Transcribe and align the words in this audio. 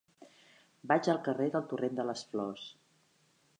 Vaig 0.91 1.09
al 1.13 1.19
carrer 1.27 1.51
del 1.55 1.69
Torrent 1.73 2.01
de 2.01 2.07
les 2.11 2.25
Flors. 2.33 2.67